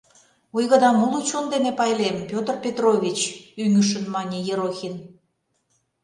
—Ойгыдам 0.55 0.97
уло 1.05 1.19
чон 1.29 1.45
дене 1.53 1.71
пайлем, 1.79 2.17
Петр 2.29 2.55
Петрович,— 2.65 3.19
ӱҥышын 3.63 4.05
мане 4.15 4.39
Ерохин. 4.53 4.95